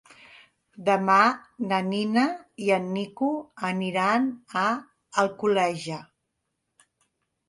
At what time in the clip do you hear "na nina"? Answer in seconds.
1.71-2.23